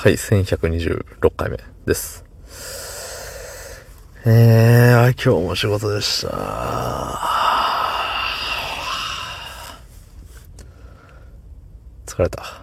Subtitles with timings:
[0.00, 2.24] はい、1126回目です。
[4.24, 6.28] えー、今日も仕事でした。
[12.06, 12.62] 疲れた。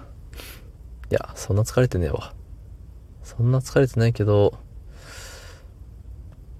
[1.11, 2.33] いや、そんな疲れてねえわ。
[3.21, 4.57] そんな疲れてないけど、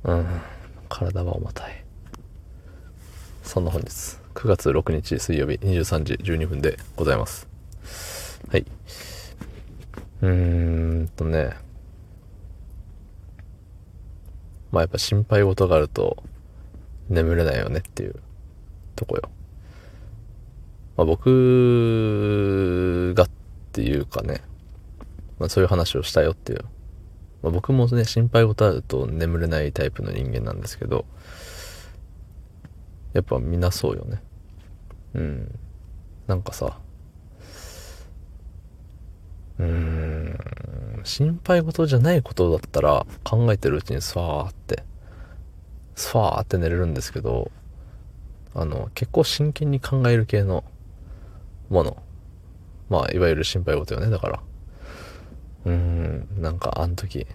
[0.04, 0.26] うん、
[0.90, 1.86] 体は重たい。
[3.44, 3.88] そんな本日、
[4.34, 7.48] 9月6日水曜日23時12分でございます。
[8.50, 8.66] はい。
[10.22, 11.56] うーんとね。
[14.72, 16.24] まあやっぱ心配事があると
[17.10, 18.16] 眠れないよねっていう
[18.96, 19.30] とこよ。
[20.98, 21.24] まあ僕
[23.16, 23.30] がっ
[23.72, 24.42] ていうかね、
[25.40, 26.66] まあそういう話をしたよっていう。
[27.44, 31.06] まあ僕もね、心配事あると眠れないタイプの人間なんですけど、
[33.14, 34.22] やっぱみんなそうよね。
[35.14, 35.60] うん。
[36.28, 36.80] なんかさ、
[39.60, 44.84] うーん、心配事じゃないことだったら考えてるうちにスワーって、
[45.96, 47.52] スワーって寝れるんですけど、
[48.54, 50.64] あの、結構真剣に考える系の
[51.70, 51.98] もの。
[52.90, 54.40] まあ、いわゆる心配事よね、だから。
[55.66, 57.26] うん、なんかあの時、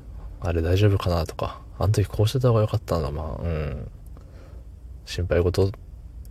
[0.41, 3.91] あれ大丈夫かなとか、あの時こうしてた方が良かったの、まあ、うん、
[5.04, 5.70] 心配事っ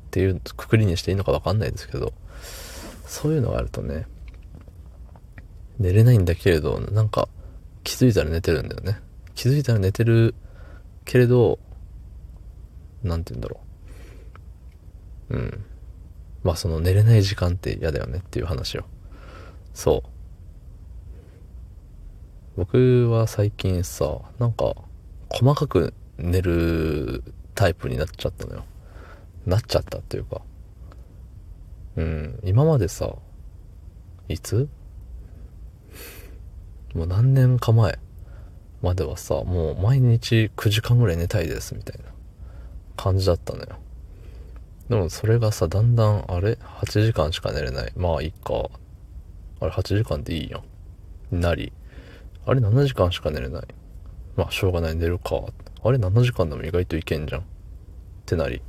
[0.10, 2.14] ていうくくりにしていいのかわかんないですけど、
[3.06, 4.08] そういうのがあるとね、
[5.80, 7.30] 寝れないんだけれど、なんか
[7.84, 9.00] 気づいたら寝てるんだよね。
[9.34, 10.36] 気づいたら寝てる
[11.06, 11.60] けれど、
[13.02, 13.62] なんて言うんだろ
[15.30, 15.36] う。
[15.36, 15.66] うん。
[16.44, 18.84] まあその寝れない時間って嫌だよねっていう話を。
[19.74, 20.10] そう。
[22.58, 24.76] 僕は最近さ、なんか
[25.30, 27.24] 細かく寝る
[27.56, 28.66] タイプになっちゃったのよ。
[29.46, 30.42] なっちゃったっていうか。
[31.96, 32.40] うん。
[32.44, 33.16] 今までさ、
[34.28, 34.68] いつ？
[36.94, 38.00] もう何年か前
[38.82, 42.12] まではさ、もう毎日9時間ぐらい寝たいですみたいな
[42.96, 43.78] 感じだったのよ。
[44.90, 47.92] でもそれがさ、だんだん、あれ ?8 時間しか寝れない。
[47.96, 48.70] まあいいか。
[49.60, 50.62] あれ8時間でいいや
[51.32, 51.40] ん。
[51.40, 51.72] なり。
[52.46, 53.64] あれ7時間しか寝れない。
[54.36, 55.42] まあしょうがない寝るか。
[55.84, 57.42] あれ7時間でも意外といけんじゃん。
[57.42, 57.44] っ
[58.26, 58.58] てなり。
[58.58, 58.62] っ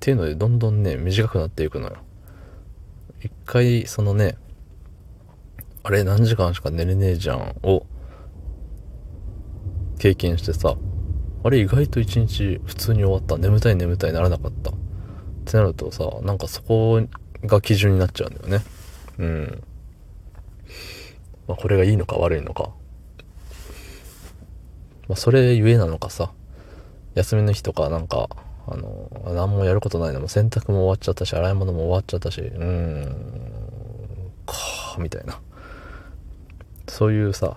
[0.00, 1.96] ていうのでどんどんね、短くなっていくのよ。
[3.20, 4.38] 一回、そのね、
[5.82, 7.86] あれ何時間しか寝れねえじゃんを
[9.98, 10.76] 経験してさ、
[11.42, 13.38] あれ意外と一日普通に終わった。
[13.38, 14.70] 眠たい眠たいならなかった。
[14.70, 14.74] っ
[15.44, 17.00] てなるとさ、なんかそこ
[17.44, 18.64] が基準になっちゃうんだよね。
[19.18, 19.62] うん。
[21.48, 22.70] まあこれがいいのか悪いのか。
[25.08, 26.32] まあそれゆえなのかさ、
[27.14, 28.28] 休みの日とかなんか、
[28.66, 35.40] あの、何もやることないのも洗濯も終わっちゃったし、洗い物も終わっちゃったし、うーん、かみたいな。
[37.00, 37.56] そういうさ、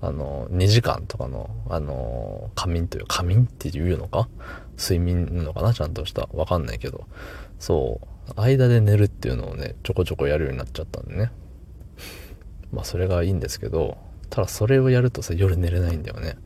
[0.00, 4.28] あの、2時間とかの、あの、仮眠という、仮眠っていうのか？
[4.76, 5.72] 睡眠なのかな？
[5.72, 6.28] ちゃんとした。
[6.32, 7.06] わかんないけど。
[7.60, 11.30] そう、間で寝るっていうのをね、ちょこちょこやるようになっちゃったんでね。
[12.72, 13.98] まあ、それがいいんですけど、
[14.30, 16.36] ただそれをやるとさ、夜寝れないんだよね。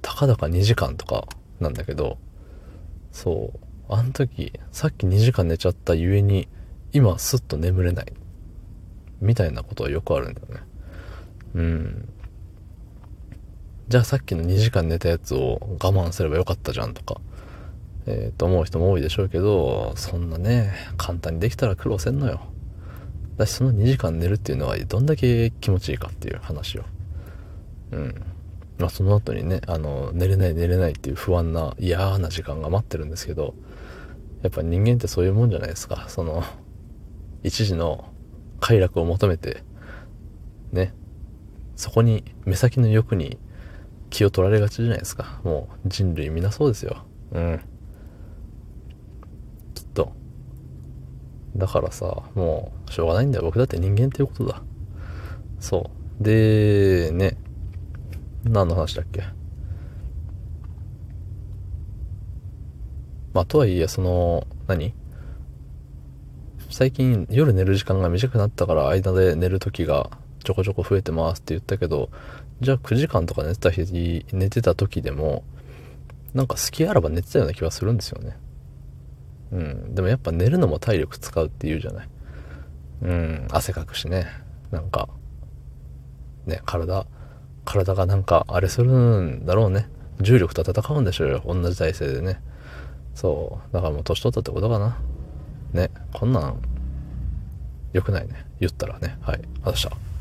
[0.00, 1.26] たかだか2時間とか
[1.58, 2.18] なんだけど、
[3.10, 6.46] そう、あの時、さっき2時間寝ちゃったゆえに、
[6.92, 8.12] 今スッと眠れない。
[9.20, 10.60] みたいなことはよくあるんだよね。
[11.54, 12.08] うん。
[13.88, 17.20] じゃあさっきの2時間寝たやつを我慢すればよかったじゃんとか、
[18.06, 22.40] えー、と思う人も多いでしょうけど、そんなね、簡単にできたら苦労せんのよ。
[23.36, 26.84] だしその2時間寝るっていうのはどんだけ気持ちいいかっていう話を。
[27.92, 28.14] うん。
[28.78, 33.54] まあその後にね、あの、寝れない寝れないっていう不安な嫌な時間が待ってるんですけど、
[34.42, 36.06] やっぱ人間ってそういうもんじゃないですか。
[36.08, 36.42] その、
[37.42, 38.06] 一時の
[38.60, 39.62] 快楽を求めて、
[40.72, 40.94] ね、
[41.76, 43.38] そこに目先の欲に
[44.10, 45.40] 気を取られがちじゃないですか。
[45.44, 47.04] もう人類みんなそうですよ。
[47.32, 47.60] うん。
[49.74, 50.12] きっと。
[51.56, 53.44] だからさ、もうしょうがないんだよ。
[53.44, 54.62] 僕だって人間っていうことだ。
[55.60, 56.22] そう。
[56.22, 57.36] で、ね、
[58.44, 59.22] 何の話だっけ
[63.32, 64.94] まあ、とはいえ、その、何？
[66.70, 70.10] 最近夜寝る時間が短くなったから間で寝る時が
[70.42, 72.10] ちょこちょこ増えてますって言ったけど、
[72.60, 75.44] じゃあ9時間とか寝てた日、寝てた時でも、
[76.34, 78.36] なんか隙あらば寝てたような気はするんですよね。
[79.52, 79.94] うん。
[79.94, 82.08] でもやっぱ寝るのも体力使うって言うじゃない。
[83.02, 83.48] うん。
[83.50, 84.26] 汗かくしね。
[84.70, 85.08] なんか、
[86.46, 87.06] ね、体、
[87.64, 89.88] 体がなんかあれするんだろうね。
[90.20, 91.42] 重力と戦うんでしょうよ。
[91.44, 92.40] 同じ体勢でね。
[93.14, 93.72] そう。
[93.72, 94.98] だからもう年取ったってことかな。
[95.72, 95.90] ね。
[96.12, 96.62] こんなん、
[97.92, 98.46] 良くないね。
[98.60, 99.18] 言ったらね。
[99.20, 99.34] はい。
[99.34, 100.11] ありがとうございました。